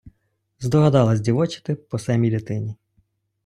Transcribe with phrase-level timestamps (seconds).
[0.59, 2.75] Здогадалась дівочити по семій дитині.